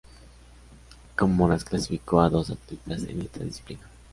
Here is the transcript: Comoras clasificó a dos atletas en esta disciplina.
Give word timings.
Comoras 1.15 1.63
clasificó 1.63 2.21
a 2.21 2.29
dos 2.31 2.49
atletas 2.49 3.03
en 3.03 3.21
esta 3.21 3.41
disciplina. 3.43 3.87